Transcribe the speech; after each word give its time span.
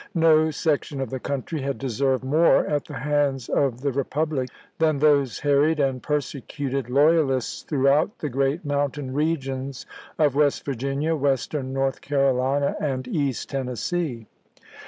No 0.15 0.49
section 0.49 0.99
of 0.99 1.11
the 1.11 1.19
country 1.19 1.61
had 1.61 1.77
deserved 1.77 2.23
more 2.23 2.65
at 2.65 2.85
the 2.85 2.95
hands 2.95 3.49
of 3.49 3.81
the 3.81 3.91
re 3.91 4.03
public 4.03 4.49
than 4.79 4.97
those 4.97 5.41
harried 5.41 5.79
and 5.79 6.01
persecuted 6.01 6.89
loyalists 6.89 7.61
throughout 7.61 8.17
the 8.17 8.27
gi 8.31 8.53
eat 8.55 8.65
mountain 8.65 9.13
regions 9.13 9.85
of 10.17 10.33
West 10.33 10.65
Vir 10.65 10.73
ginia, 10.73 11.15
Western 11.15 11.71
North 11.71 12.01
Carolina, 12.01 12.75
and 12.79 13.07
East 13.07 13.49
Tennessee. 13.51 14.25